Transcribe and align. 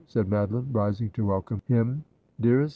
said 0.07 0.25
Madoline, 0.27 0.65
rising 0.71 1.11
to 1.11 1.23
welcome 1.27 1.61
him.' 1.67 2.03
Dearest 2.41 2.69